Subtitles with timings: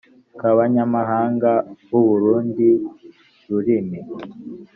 [0.39, 1.51] k’abanyamahanga
[1.89, 2.69] b’urundi
[3.49, 3.99] rurimi